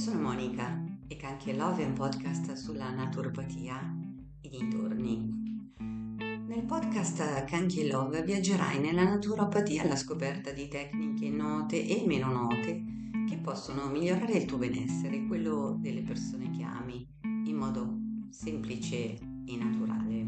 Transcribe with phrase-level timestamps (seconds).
[0.00, 3.98] sono Monica e Canchi Love è un podcast sulla naturopatia
[4.40, 5.76] e dintorni.
[5.76, 12.82] Nel podcast Canchi Love viaggerai nella naturopatia alla scoperta di tecniche note e meno note
[13.28, 17.98] che possono migliorare il tuo benessere quello delle persone che ami in modo
[18.30, 20.26] semplice e naturale.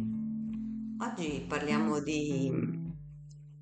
[0.98, 2.46] Oggi parliamo di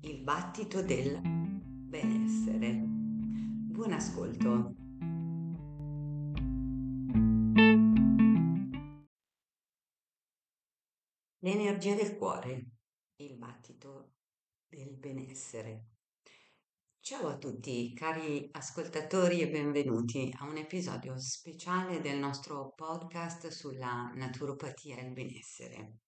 [0.01, 2.83] il battito del benessere.
[2.83, 4.80] Buon ascolto!
[11.43, 12.67] L'energia del cuore,
[13.15, 14.11] il battito
[14.67, 15.85] del benessere.
[16.99, 24.11] Ciao a tutti cari ascoltatori e benvenuti a un episodio speciale del nostro podcast sulla
[24.13, 26.01] naturopatia e il benessere.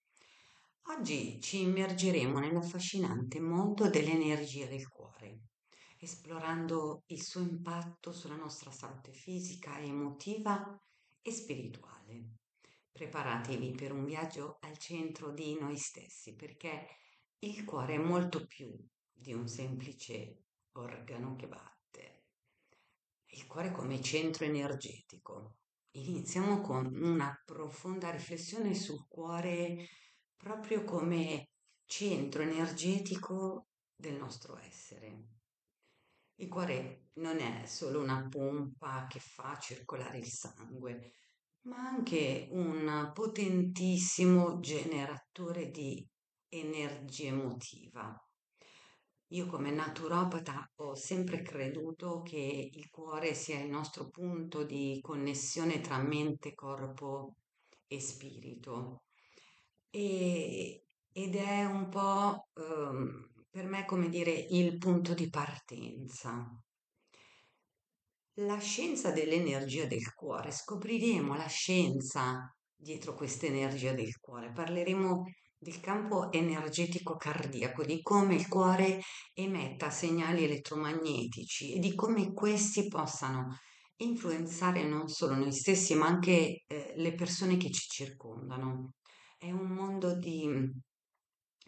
[0.95, 5.45] Oggi ci immergeremo nell'affascinante mondo dell'energia del cuore,
[5.97, 10.79] esplorando il suo impatto sulla nostra salute fisica, emotiva
[11.23, 12.42] e spirituale.
[12.93, 16.87] Preparatevi per un viaggio al centro di noi stessi, perché
[17.39, 18.71] il cuore è molto più
[19.11, 22.25] di un semplice organo che batte.
[23.31, 25.57] Il cuore come centro energetico.
[25.95, 29.87] Iniziamo con una profonda riflessione sul cuore
[30.37, 31.49] proprio come
[31.85, 35.29] centro energetico del nostro essere.
[36.35, 41.13] Il cuore non è solo una pompa che fa circolare il sangue,
[41.63, 46.05] ma anche un potentissimo generatore di
[46.49, 48.15] energia emotiva.
[49.27, 55.81] Io come naturopata ho sempre creduto che il cuore sia il nostro punto di connessione
[55.81, 57.35] tra mente, corpo
[57.87, 59.03] e spirito.
[59.89, 66.62] E, ed è un po' um, per me come dire il punto di partenza.
[68.37, 75.23] La scienza dell'energia del cuore, scopriremo la scienza dietro questa energia del cuore, parleremo
[75.55, 79.01] del campo energetico cardiaco, di come il cuore
[79.33, 83.55] emetta segnali elettromagnetici e di come questi possano
[83.97, 88.93] influenzare non solo noi stessi, ma anche eh, le persone che ci circondano.
[89.37, 90.49] È un mondo di,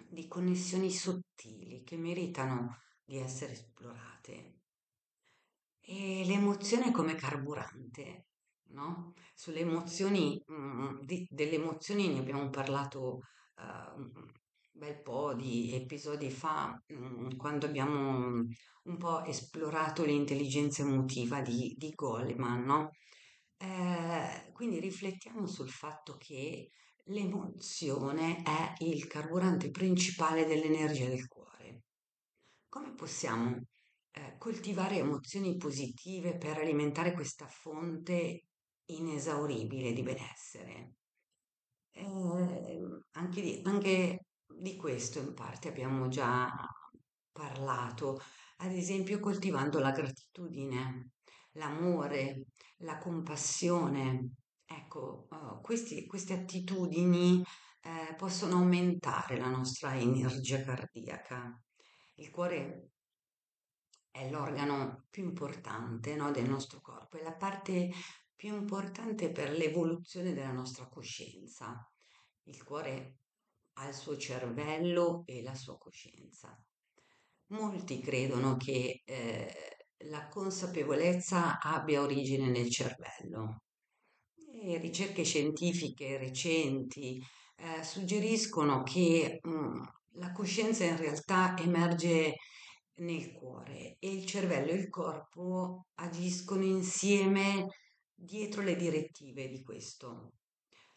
[0.10, 4.62] di connessioni sottili che meritano di essere esplorate.
[5.88, 8.26] E l'emozione come carburante,
[8.70, 9.14] no?
[9.36, 13.20] Sulle emozioni, mh, mm, di, delle emozioni ne abbiamo parlato
[13.58, 14.32] uh, un
[14.72, 18.44] bel po' di episodi fa, mh, mm, quando abbiamo
[18.84, 22.90] un po' esplorato l'intelligenza emotiva di, di Goleman, no?
[23.58, 26.70] Eh, quindi riflettiamo sul fatto che
[27.06, 31.84] l'emozione è il carburante principale dell'energia del cuore.
[32.70, 33.62] Come possiamo
[34.16, 38.46] eh, coltivare emozioni positive per alimentare questa fonte
[38.86, 40.94] inesauribile di benessere.
[41.92, 46.50] Eh, anche, di, anche di questo in parte abbiamo già
[47.32, 48.22] parlato,
[48.58, 51.12] ad esempio coltivando la gratitudine,
[51.54, 52.46] l'amore,
[52.78, 54.30] la compassione.
[54.66, 57.44] Ecco, uh, questi, queste attitudini
[57.82, 61.60] eh, possono aumentare la nostra energia cardiaca.
[62.16, 62.95] Il cuore
[64.16, 67.92] è l'organo più importante no, del nostro corpo, è la parte
[68.34, 71.86] più importante per l'evoluzione della nostra coscienza.
[72.44, 73.18] Il cuore
[73.74, 76.58] ha il suo cervello e la sua coscienza.
[77.48, 79.78] Molti credono che eh,
[80.10, 83.64] la consapevolezza abbia origine nel cervello.
[84.64, 87.22] E ricerche scientifiche recenti
[87.58, 89.82] eh, suggeriscono che mh, mm,
[90.14, 92.36] la coscienza in realtà emerge
[92.98, 97.68] nel cuore e il cervello e il corpo agiscono insieme
[98.14, 100.34] dietro le direttive di questo.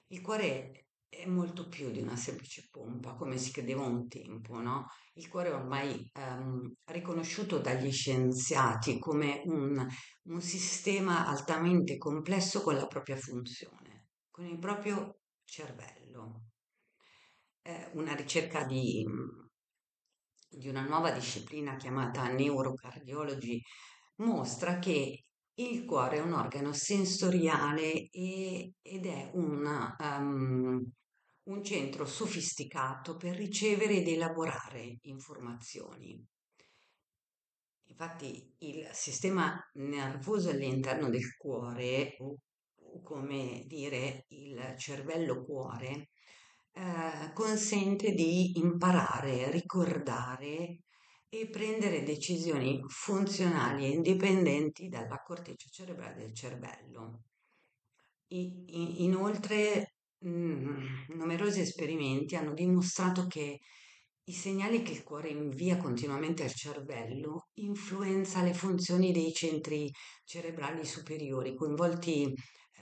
[0.08, 4.86] Il cuore è molto più di una semplice pompa, come si credeva un tempo, no?
[5.14, 9.86] Il cuore è ormai um, riconosciuto dagli scienziati come un,
[10.24, 16.42] un sistema altamente complesso con la propria funzione, con il proprio cervello.
[17.62, 19.04] Eh, una ricerca di
[20.48, 23.60] di una nuova disciplina chiamata neurocardiology
[24.16, 25.24] mostra che
[25.54, 30.90] il cuore è un organo sensoriale e, ed è un, um,
[31.44, 36.24] un centro sofisticato per ricevere ed elaborare informazioni.
[37.86, 42.36] Infatti il sistema nervoso all'interno del cuore, o,
[42.76, 46.10] o come dire il cervello-cuore,
[46.78, 50.82] eh, consente di imparare, ricordare
[51.28, 57.22] e prendere decisioni funzionali e indipendenti dalla corteccia cerebrale del cervello.
[58.28, 59.94] Inoltre,
[60.24, 63.58] mm, numerosi esperimenti hanno dimostrato che
[64.24, 69.90] i segnali che il cuore invia continuamente al cervello influenza le funzioni dei centri
[70.24, 72.32] cerebrali superiori, coinvolti,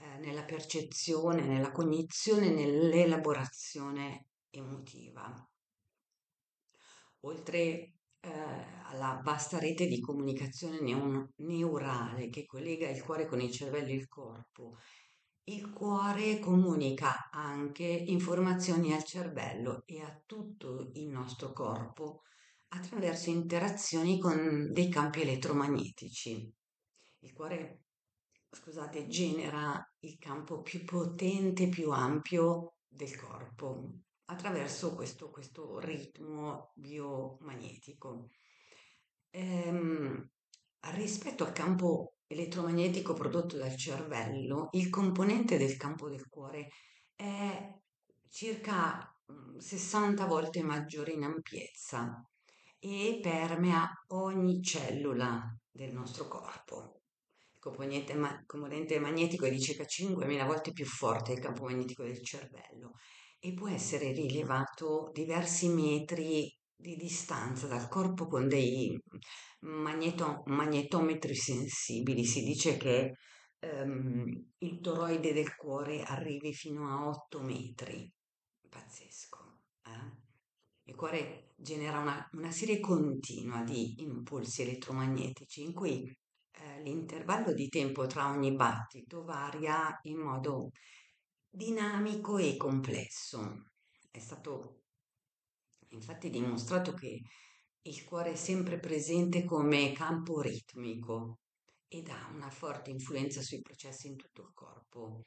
[0.07, 5.33] eh, nella percezione, nella cognizione, nell'elaborazione emotiva.
[7.21, 8.29] Oltre, eh,
[8.85, 13.95] alla vasta rete di comunicazione neo- neurale che collega il cuore con il cervello e
[13.95, 14.77] il corpo,
[15.45, 22.23] il cuore comunica anche informazioni al cervello e a tutto il nostro corpo
[22.69, 26.53] attraverso interazioni con dei campi elettromagnetici.
[27.19, 27.83] Il cuore,
[28.49, 38.29] scusate, genera il campo più potente, più ampio del corpo attraverso questo, questo ritmo biomagnetico.
[39.31, 40.29] Ehm,
[40.93, 46.69] rispetto al campo elettromagnetico prodotto dal cervello, il componente del campo del cuore
[47.15, 47.73] è
[48.29, 52.21] circa mm, 60 volte maggiore in ampiezza
[52.79, 56.96] e permea ogni cellula del nostro corpo.
[57.67, 62.23] Componente, ma- componente magnetico è di circa 5.000 volte più forte del campo magnetico del
[62.23, 62.93] cervello
[63.39, 68.97] e può essere rilevato diversi metri di distanza dal corpo con dei
[69.61, 72.23] magneto- magnetometri sensibili.
[72.23, 73.17] Si dice che
[73.59, 74.25] ehm,
[74.59, 78.09] il toroide del cuore arrivi fino a 8 metri.
[78.69, 79.59] Pazzesco.
[79.83, 80.25] eh?
[80.83, 86.09] Il cuore genera una, una serie continua di impulsi elettromagnetici in cui
[86.59, 90.71] eh, l'intervallo di tempo tra ogni battito varia in modo
[91.49, 93.71] dinamico e complesso.
[94.09, 94.83] È stato
[95.89, 97.21] infatti dimostrato che
[97.81, 101.39] il cuore è sempre presente come campo ritmico
[101.87, 105.23] ed ha una forte influenza sui processi in tutto il corpo.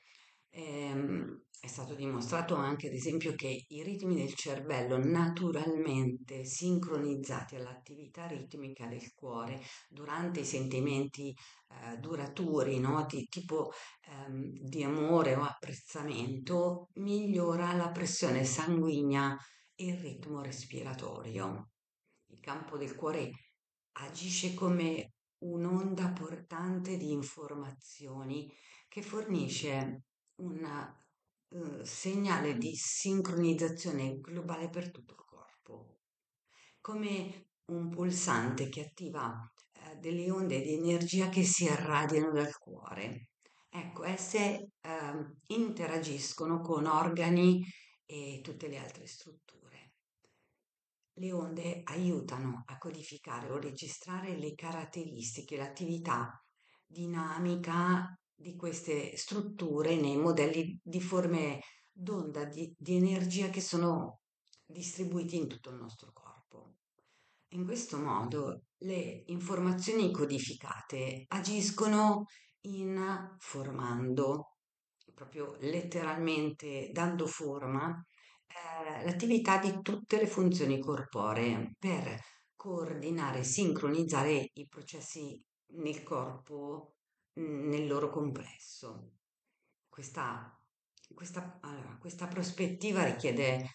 [0.53, 8.27] Ehm, è stato dimostrato anche, ad esempio, che i ritmi del cervello naturalmente sincronizzati all'attività
[8.27, 11.29] ritmica del cuore durante i sentimenti
[11.69, 13.05] eh, duraturi, no?
[13.07, 13.71] Di tipo
[14.09, 19.37] ehm, di amore o apprezzamento, migliora la pressione sanguigna
[19.75, 21.71] e il ritmo respiratorio.
[22.29, 23.31] Il campo del cuore
[23.93, 28.51] agisce come un'onda portante di informazioni
[28.89, 30.05] che fornisce
[30.41, 30.95] un
[31.49, 35.99] eh, segnale di sincronizzazione globale per tutto il corpo,
[36.81, 39.33] come un pulsante che attiva
[39.73, 43.29] eh, delle onde di energia che si irradiano dal cuore.
[43.69, 47.65] Ecco, esse ehm, interagiscono con organi
[48.05, 49.93] e tutte le altre strutture.
[51.15, 56.43] Le onde aiutano a codificare o registrare le caratteristiche, l'attività
[56.85, 61.61] dinamica di queste strutture nei modelli di forme
[61.93, 64.21] d'onda di, di energia che sono
[64.65, 66.77] distribuiti in tutto il nostro corpo.
[67.49, 72.25] In questo modo le informazioni codificate agiscono
[72.63, 74.57] informando,
[75.13, 77.91] proprio letteralmente dando forma
[78.47, 82.19] eh, l'attività di tutte le funzioni corporee per
[82.55, 85.39] coordinare e sincronizzare i processi
[85.73, 86.95] nel corpo
[87.35, 89.13] nel loro complesso.
[89.89, 90.59] Questa,
[91.15, 93.69] questa, allora, questa prospettiva richiede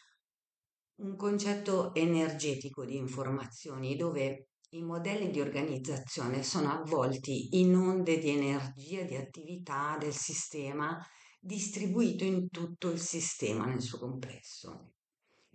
[0.98, 8.30] un concetto energetico di informazioni dove i modelli di organizzazione sono avvolti in onde di
[8.30, 10.98] energia di attività del sistema
[11.40, 14.94] distribuito in tutto il sistema nel suo complesso.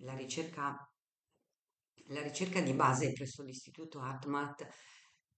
[0.02, 0.76] La ricerca,
[2.06, 4.66] la ricerca di base presso l'Istituto Atmat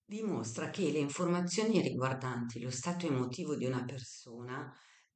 [0.05, 4.73] dimostra che le informazioni riguardanti lo stato emotivo di una persona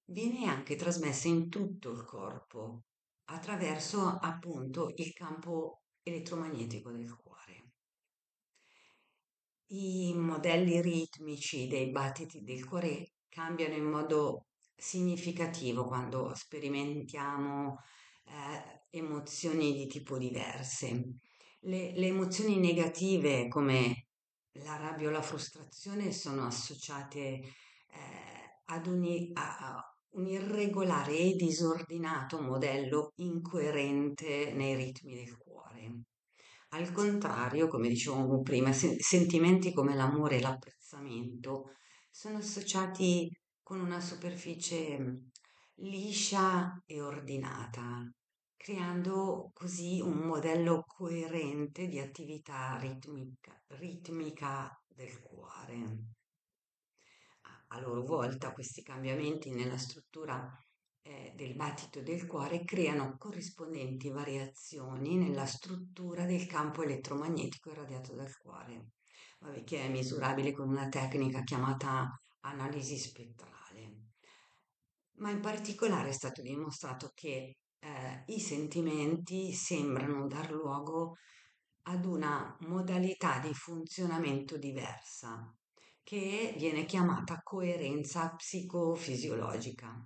[0.07, 2.85] viene anche trasmessa in tutto il corpo
[3.27, 7.35] attraverso appunto il campo elettromagnetico del cuore.
[9.69, 17.79] I modelli ritmici dei battiti del cuore cambiano in modo significativo quando sperimentiamo
[18.25, 21.19] eh, emozioni di tipo diverse.
[21.61, 24.06] Le, le emozioni negative come
[24.65, 27.51] la rabbia o la frustrazione sono associate eh,
[28.67, 36.05] ad un, a, un irregolare e disordinato modello incoerente nei ritmi del cuore.
[36.71, 41.73] Al contrario, come dicevamo prima, se- sentimenti come l'amore e l'apprezzamento
[42.11, 43.31] sono associati
[43.63, 45.17] con una superficie mm,
[45.77, 48.11] liscia e ordinata,
[48.67, 55.99] creando così un modello coerente di attività ritmica, ritmica del cuore.
[57.69, 60.53] a loro volta questi cambiamenti nella struttura
[61.03, 68.37] eh, del battito del cuore creano corrispondenti variazioni nella struttura del campo elettromagnetico irradiato dal
[68.37, 68.95] cuore,
[69.39, 72.09] vabbè, che è misurabile con una tecnica chiamata
[72.41, 74.07] analisi spettrale.
[75.19, 81.17] Ma in particolare è stato dimostrato che eh, i sentimenti sembrano dar luogo
[81.83, 85.55] ad una modalità di funzionamento diversa
[86.03, 90.05] che viene chiamata coerenza psicofisiologica.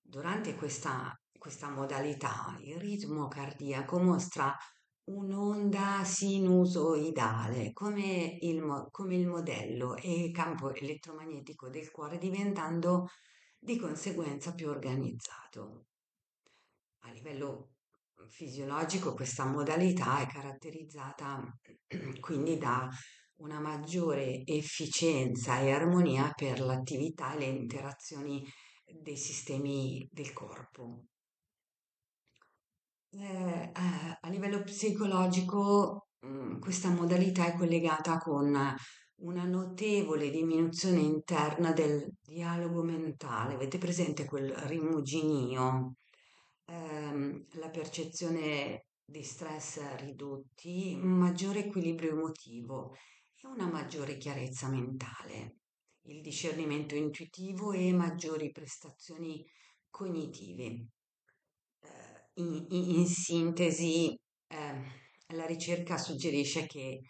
[0.00, 4.56] Durante questa, questa modalità il ritmo cardiaco mostra
[5.04, 13.08] un'onda sinusoidale come il, come il modello e il campo elettromagnetico del cuore diventando
[13.58, 15.86] di conseguenza più organizzato.
[17.00, 17.70] A livello
[18.28, 21.42] fisiologico questa modalità è caratterizzata
[22.20, 22.88] quindi da
[23.36, 28.46] una maggiore efficienza e armonia per l'attività e le interazioni
[28.84, 31.04] dei sistemi del corpo.
[33.12, 38.54] Eh, a livello psicologico mh, questa modalità è collegata con
[39.22, 43.54] una notevole diminuzione interna del dialogo mentale.
[43.54, 45.94] Avete presente quel rimuginio?
[46.70, 52.94] Ehm, la percezione di stress ridotti, un maggiore equilibrio emotivo
[53.34, 55.56] e una maggiore chiarezza mentale,
[56.02, 59.44] il discernimento intuitivo e maggiori prestazioni
[59.90, 60.64] cognitive.
[61.80, 67.00] Eh, in, in, in, sintesi, eh, la ricerca suggerisce che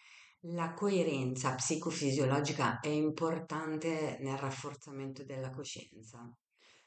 [0.44, 6.34] la coerenza psicofisiologica è importante nel rafforzamento della coscienza,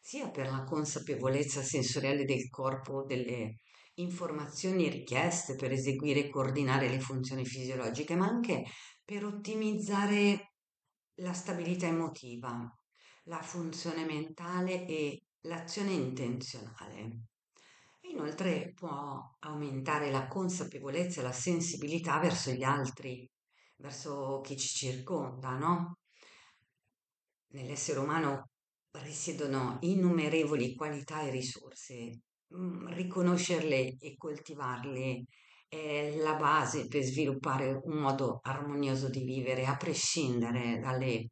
[0.06, 3.60] sia per la consapevolezza sensoriale del corpo delle
[3.96, 8.66] informazioni richieste per eseguire e coordinare le funzioni fisiologiche, ma anche
[9.06, 10.56] per ottimizzare
[11.22, 12.70] la stabilità emotiva,
[13.24, 17.22] la funzione mentale e l'azione intenzionale.
[18.12, 23.26] Inoltre può aumentare la consapevolezza e la sensibilità verso gli altri,
[23.78, 26.00] verso chi ci circonda, no?
[27.54, 28.50] Nell'essere umano
[29.02, 32.22] risiedono innumerevoli qualità e risorse.
[32.56, 35.26] Mm, riconoscerle e coltivarle
[35.68, 41.30] è la base per sviluppare un modo armonioso di vivere, a prescindere dalle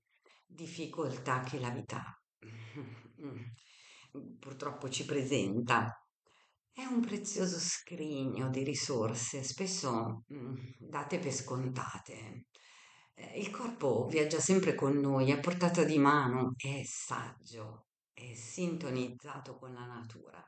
[0.48, 2.04] difficoltà che la vita
[4.40, 5.96] purtroppo ci presenta.
[6.74, 12.46] È un prezioso scrigno di risorse, spesso mm, date per scontate.
[13.22, 19.58] Eh, il corpo viaggia sempre con noi, a portata di mano, è saggio, è sintonizzato
[19.60, 20.44] con la natura.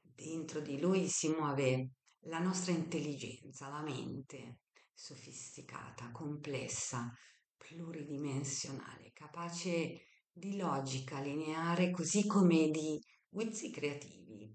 [0.00, 1.90] Dentro di lui si muove
[2.24, 4.60] la nostra intelligenza, la mente,
[4.94, 7.12] sofisticata, complessa,
[7.56, 14.48] pluridimensionale, capace di logica lineare così come di guizzi creativi.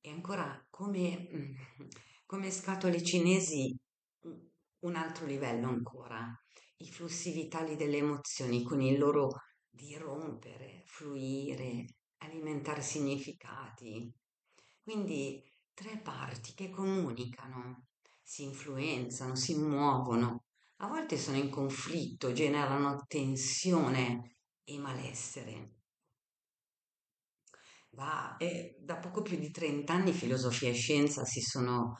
[0.00, 1.28] E ancora come,
[2.26, 3.74] come scatole cinesi,
[4.82, 6.32] un altro livello ancora,
[6.78, 9.30] i flussi vitali delle emozioni con il loro
[9.68, 11.86] dirompere, fluire,
[12.18, 14.12] alimentare significati.
[14.82, 17.86] Quindi tre parti che comunicano,
[18.22, 20.44] si influenzano, si muovono,
[20.78, 25.76] a volte sono in conflitto, generano tensione e malessere.
[27.88, 31.98] Da, eh, da poco più di 30 anni filosofia e scienza si sono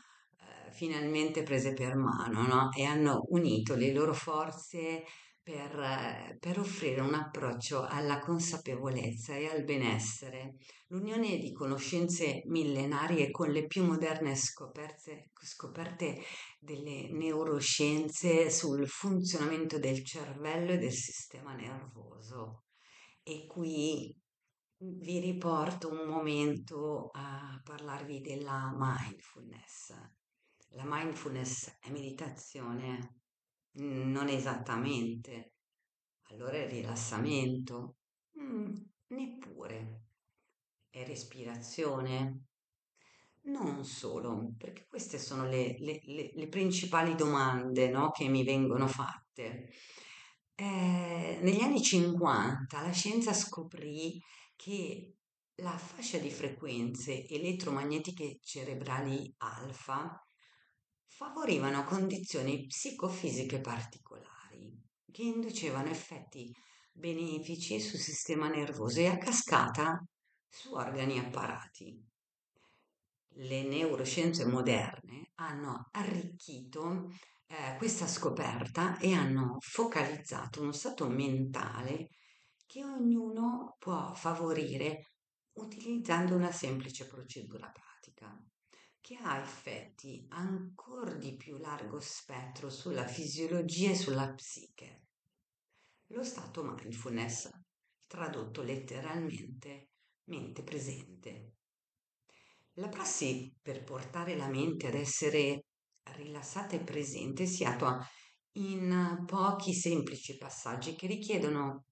[0.73, 2.71] finalmente prese per mano no?
[2.76, 5.05] e hanno unito le loro forze
[5.43, 10.55] per, per, offrire un approccio alla consapevolezza e al benessere,
[10.88, 16.21] l'unione di conoscenze millenarie con le più moderne scoperte, scoperte
[16.61, 22.62] delle neuroscienze sul funzionamento del cervello e del sistema nervoso.
[23.25, 24.14] E qui
[24.79, 29.93] vi riporto un momento a parlarvi della mindfulness.
[30.75, 33.21] La mindfulness è meditazione?
[33.73, 35.52] Non esattamente.
[36.31, 37.97] Allora è rilassamento?
[38.41, 38.75] Mm,
[39.09, 40.05] neppure.
[40.88, 42.45] È respirazione?
[43.45, 48.87] Non solo, perché queste sono le, le, le, le principali domande no, che mi vengono
[48.87, 49.69] fatte.
[50.55, 54.23] Eh, negli anni 50 la scienza scoprì
[54.55, 55.17] che
[55.57, 60.23] la fascia di frequenze elettromagnetiche cerebrali alfa
[61.23, 64.76] favorivano condizioni psicofisiche particolari
[65.12, 66.52] che inducevano effetti
[66.91, 70.05] benefici sul sistema nervoso e a cascata
[70.49, 72.05] su organi e apparati.
[73.35, 77.11] Le neuroscienze moderne hanno arricchito
[77.47, 82.09] eh, questa scoperta e hanno focalizzato uno stato mentale
[82.67, 85.12] che ognuno può favorire
[85.52, 88.37] utilizzando una semplice procedura pratica
[89.02, 95.09] che ha effetti ancora di più largo spettro sulla fisiologia e sulla psiche.
[96.12, 97.50] Lo stato mindfulness,
[98.06, 99.88] tradotto letteralmente
[100.26, 101.56] mente presente.
[102.75, 105.64] La prassi per portare la mente ad essere
[106.14, 107.99] rilassata e presente si attua
[108.52, 111.87] in pochi semplici passaggi che richiedono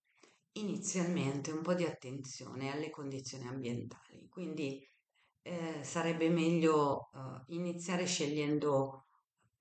[0.52, 4.28] inizialmente un po' di attenzione alle condizioni ambientali.
[4.28, 4.80] Quindi
[5.42, 9.06] eh, sarebbe meglio eh, iniziare scegliendo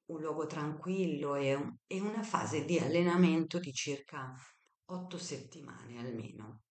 [0.05, 4.33] un luogo tranquillo e, un, e una fase di allenamento di circa
[4.86, 6.63] otto settimane almeno.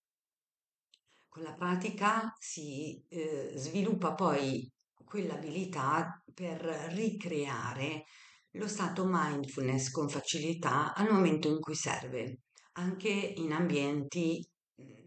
[1.27, 4.69] Con la pratica si eh, sviluppa poi
[5.05, 6.59] quell'abilità per
[6.93, 8.05] ricreare
[8.53, 12.41] lo stato mindfulness con facilità al momento in cui serve,
[12.73, 14.45] anche in ambienti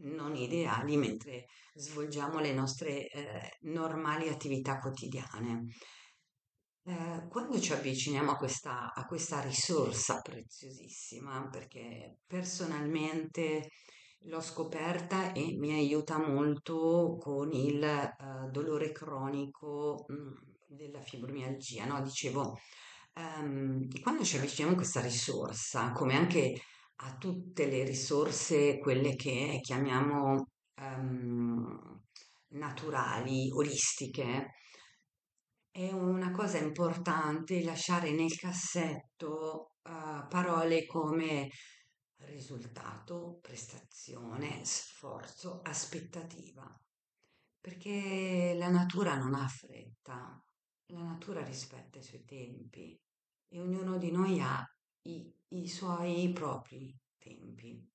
[0.02, 5.66] non ideali mentre svolgiamo le nostre eh, normali attività quotidiane.
[6.84, 13.68] Eh, quando ci avviciniamo a questa, a questa risorsa preziosissima, perché personalmente
[14.24, 18.14] l'ho scoperta e mi aiuta molto con il eh,
[18.50, 20.32] dolore cronico mh, mm,
[20.66, 22.02] della fibromialgia, no?
[22.02, 22.58] Dicevo,
[23.14, 26.60] ehm, quando ci avviciniamo a questa risorsa, come anche
[27.04, 32.02] a tutte le risorse, quelle che chiamiamo ehm,
[32.48, 34.52] naturali, olistiche,
[35.70, 41.48] è una cosa importante lasciare nel cassetto uh, parole come
[42.26, 46.64] risultato, prestazione, sforzo, aspettativa,
[47.58, 50.40] perché la natura non ha fretta,
[50.88, 53.00] la natura rispetta i suoi tempi
[53.48, 54.62] e ognuno di noi ha
[55.02, 57.90] i, i suoi propri tempi.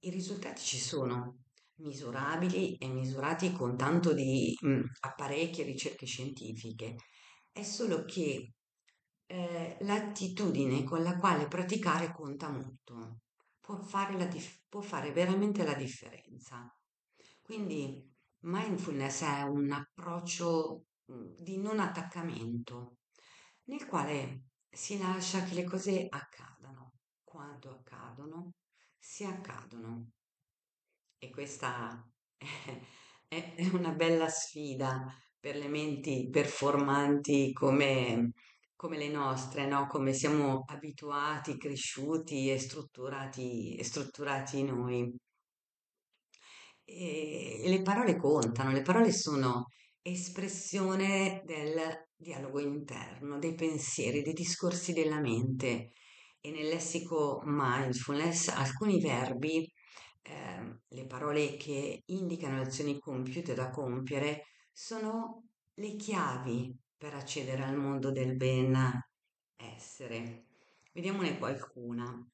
[0.00, 1.44] I risultati ci sono,
[1.76, 6.96] misurabili e misurati con tanto di mh, apparecchi e ricerche scientifiche.
[7.52, 8.52] È solo che
[9.26, 13.20] eh, l'attitudine con la quale praticare conta molto,
[13.60, 16.72] può fare, dif- può fare veramente la differenza.
[17.42, 18.06] Quindi
[18.40, 22.98] mindfulness è un approccio di non attaccamento,
[23.64, 24.47] nel quale
[24.78, 26.92] si lascia che le cose accadano.
[27.24, 28.52] Quando accadono,
[28.96, 30.12] si accadono.
[31.18, 32.00] E questa
[33.26, 35.04] è, è una bella sfida
[35.40, 38.30] per le menti performanti come,
[38.76, 39.88] come le nostre, no?
[39.88, 45.12] Come siamo abituati, cresciuti e strutturati, e strutturati noi.
[46.84, 49.66] E, le parole contano, le parole sono
[50.02, 55.92] espressione del dialogo interno, dei pensieri, dei discorsi della mente.
[56.40, 59.70] E nel lessico mindfulness alcuni verbi
[60.22, 67.62] eh, le parole che indicano le azioni compiute da compiere sono le chiavi per accedere
[67.62, 68.76] al mondo del ben
[69.56, 70.46] essere.
[70.92, 72.28] Vediamone qualcuna.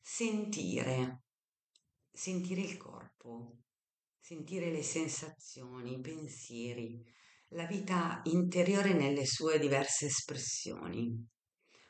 [0.00, 1.22] Sentire,
[2.12, 3.58] sentire il corpo,
[4.18, 7.02] sentire le sensazioni, i pensieri,
[7.54, 11.24] la vita interiore nelle sue diverse espressioni.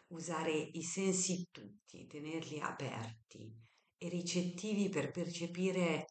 [0.09, 3.51] Usare i sensi tutti, tenerli aperti,
[3.97, 6.05] e ricettivi per percepire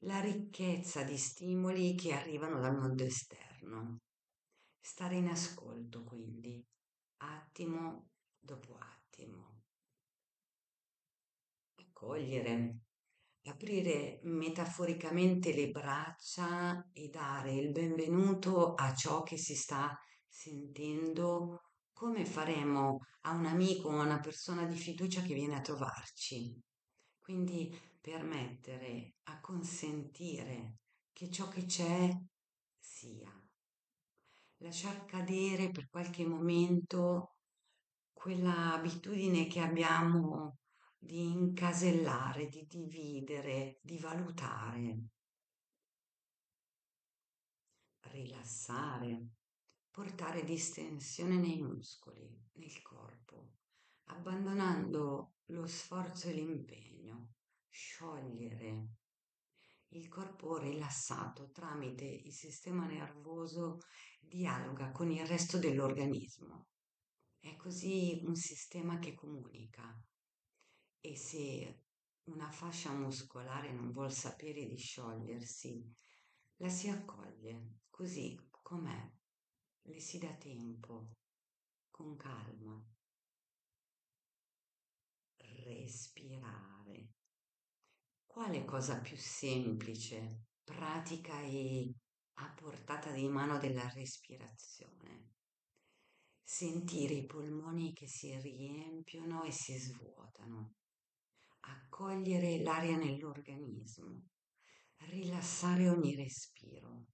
[0.00, 3.98] la ricchezza di stimoli che arrivano dal mondo esterno.
[4.80, 6.64] Stare in ascolto, quindi,
[7.18, 9.62] attimo dopo attimo.
[11.74, 12.85] Accogliere,
[13.50, 19.96] aprire metaforicamente le braccia e dare il benvenuto a ciò che si sta
[20.28, 25.60] sentendo come faremo a un amico o a una persona di fiducia che viene a
[25.60, 26.60] trovarci.
[27.18, 30.76] Quindi permettere, a consentire
[31.12, 32.10] che ciò che c'è
[32.78, 33.32] sia.
[34.58, 37.36] Lasciar cadere per qualche momento
[38.12, 40.58] quella abitudine che abbiamo
[41.06, 45.04] di incasellare, di dividere, di valutare.
[48.00, 49.28] Rilassare,
[49.90, 53.52] portare distensione nei muscoli, nel corpo,
[54.08, 57.34] abbandonando lo sforzo e l'impegno,
[57.68, 58.88] sciogliere
[59.90, 63.78] il corpo rilassato tramite il sistema nervoso
[64.18, 66.66] dialoga con il resto dell'organismo.
[67.38, 69.96] È così un sistema che comunica
[71.00, 71.82] e se
[72.24, 75.84] una fascia muscolare non vuol sapere di sciogliersi,
[76.56, 79.12] la si accoglie così com'è,
[79.82, 81.10] le si dà tempo,
[81.90, 82.84] con calma
[85.66, 87.08] respirare.
[88.24, 91.94] quale cosa più semplice, pratica e
[92.34, 95.32] a portata di mano della respirazione?
[96.42, 100.74] Sentire i polmoni che si riempiono e si svuotano,
[101.66, 104.28] accogliere l'aria nell'organismo,
[105.08, 107.06] rilassare ogni respiro,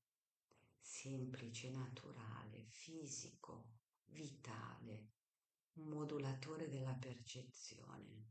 [0.80, 3.68] semplice, naturale, fisico,
[4.06, 5.10] vitale,
[5.74, 8.30] modulatore della percezione.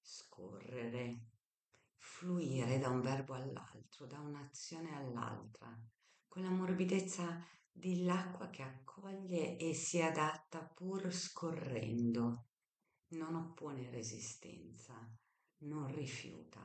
[0.00, 1.26] Scorrere,
[1.96, 5.74] fluire da un verbo all'altro, da un'azione all'altra,
[6.26, 12.49] con la morbidezza dell'acqua che accoglie e si adatta pur scorrendo,
[13.10, 14.94] non oppone resistenza,
[15.58, 16.60] non rifiuta.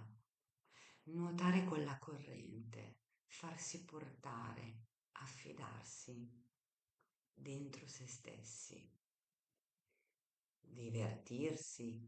[1.04, 6.44] Nuotare con la corrente, farsi portare, affidarsi
[7.34, 8.90] dentro se stessi,
[10.60, 12.08] divertirsi.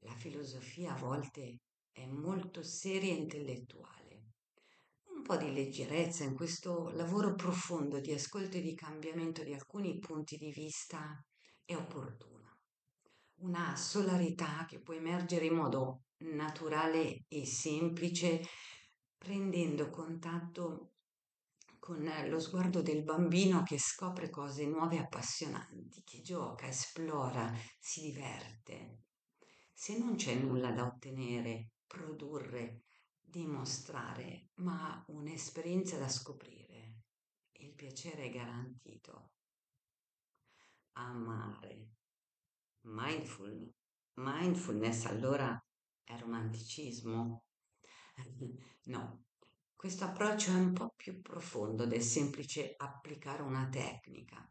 [0.00, 4.34] La filosofia a volte è molto seria e intellettuale.
[5.14, 9.98] Un po' di leggerezza in questo lavoro profondo di ascolto e di cambiamento di alcuni
[9.98, 11.18] punti di vista
[11.64, 12.35] è opportuna.
[13.38, 18.42] Una solarità che può emergere in modo naturale e semplice
[19.18, 20.92] prendendo contatto
[21.78, 28.00] con lo sguardo del bambino che scopre cose nuove e appassionanti, che gioca, esplora, si
[28.00, 29.02] diverte.
[29.72, 32.86] Se non c'è nulla da ottenere, produrre,
[33.20, 37.02] dimostrare, ma un'esperienza da scoprire,
[37.58, 39.30] il piacere è garantito.
[40.94, 41.90] Amare.
[42.88, 43.68] Mindful,
[44.14, 45.60] mindfulness allora
[46.04, 47.42] è romanticismo?
[48.84, 49.24] no,
[49.74, 54.48] questo approccio è un po' più profondo del semplice applicare una tecnica.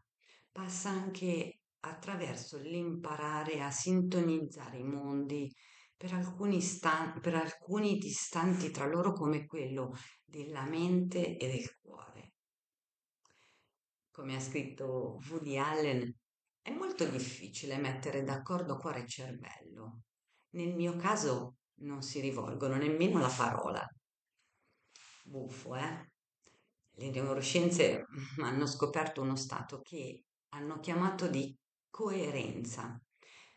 [0.52, 5.50] Passa anche attraverso l'imparare a sintonizzare i mondi
[5.96, 12.34] per alcuni, stan- per alcuni distanti tra loro come quello della mente e del cuore.
[14.10, 16.14] Come ha scritto Woody Allen,
[16.66, 20.00] è molto difficile mettere d'accordo cuore e cervello.
[20.56, 23.86] Nel mio caso non si rivolgono nemmeno la parola.
[25.22, 26.10] Buffo, eh?
[26.90, 28.06] Le neuroscienze
[28.42, 30.24] hanno scoperto uno stato che
[30.54, 31.56] hanno chiamato di
[31.88, 33.00] coerenza,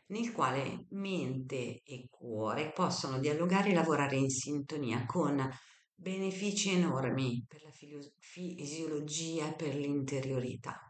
[0.09, 5.49] nel quale mente e cuore possono dialogare e lavorare in sintonia con
[5.95, 10.88] benefici enormi per la fisiologia e per l'interiorità.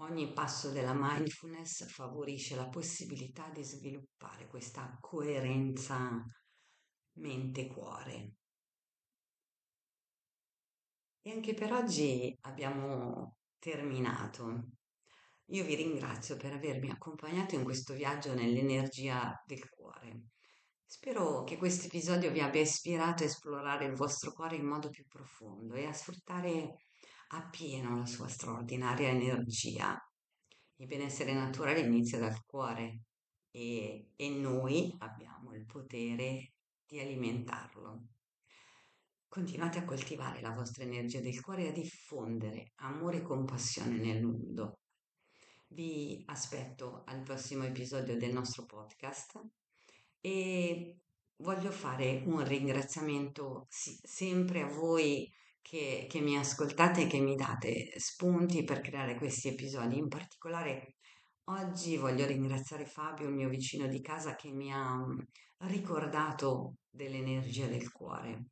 [0.00, 6.22] Ogni passo della mindfulness favorisce la possibilità di sviluppare questa coerenza
[7.14, 8.34] mente-cuore.
[11.22, 14.66] E anche per oggi abbiamo terminato.
[15.46, 20.26] Io vi ringrazio per avermi accompagnato in questo viaggio nell'energia del cuore.
[20.84, 25.06] Spero che questo episodio vi abbia ispirato a esplorare il vostro cuore in modo più
[25.06, 26.85] profondo e a sfruttare
[27.28, 29.98] appieno la sua straordinaria energia.
[30.76, 33.04] Il benessere naturale inizia dal cuore
[33.50, 36.52] e, e noi abbiamo il potere
[36.86, 38.08] di alimentarlo.
[39.28, 44.22] Continuate a coltivare la vostra energia del cuore e a diffondere amore e compassione nel
[44.22, 44.78] mondo.
[45.68, 49.40] Vi aspetto al prossimo episodio del nostro podcast
[50.20, 51.00] e
[51.38, 55.30] voglio fare un ringraziamento sempre a voi
[55.66, 59.98] che, che, mi ascoltate e che mi date spunti per creare questi episodi.
[59.98, 60.94] In particolare
[61.46, 65.04] oggi voglio ringraziare Fabio, il mio vicino di casa, che mi ha
[65.62, 68.50] ricordato dell'energia del cuore.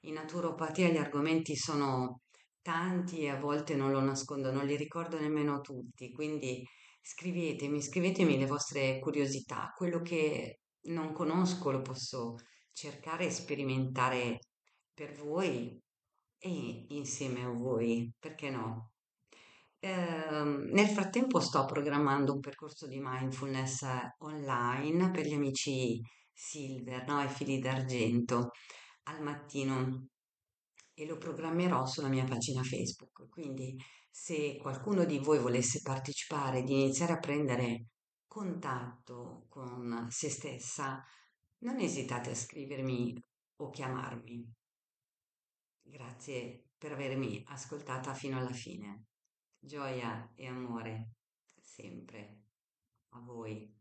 [0.00, 2.22] In naturopatia gli argomenti sono
[2.60, 6.66] tanti e a volte non lo nascondo, non li ricordo nemmeno tutti, quindi
[7.00, 12.34] scrivetemi, scrivetemi le vostre curiosità, quello che non conosco lo posso
[12.72, 14.38] cercare e sperimentare
[14.92, 15.80] per voi
[16.38, 18.92] e insieme a voi, perché no?
[19.80, 23.84] Eh, nel frattempo sto programmando un percorso di mindfulness
[24.18, 26.00] online per gli amici
[26.32, 27.22] Silver, no?
[27.22, 28.50] I fili d'argento
[29.04, 30.08] al mattino
[30.94, 33.28] e lo programmerò sulla mia pagina Facebook.
[33.28, 33.76] Quindi
[34.10, 37.86] se qualcuno di voi volesse partecipare, di iniziare a prendere
[38.26, 41.02] contatto con se stessa,
[41.60, 43.14] non esitate a scrivermi
[43.60, 44.57] o chiamarmi.
[45.90, 49.06] Grazie per avermi ascoltata fino alla fine.
[49.58, 51.14] Gioia e amore
[51.60, 52.42] sempre
[53.14, 53.77] a voi.